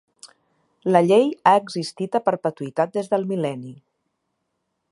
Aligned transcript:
La 0.95 1.01
llei 1.09 1.27
ha 1.49 1.53
existit 1.59 2.17
a 2.19 2.21
perpetuïtat 2.29 2.97
des 2.99 3.11
del 3.13 3.29
mil·lenni. 3.33 3.75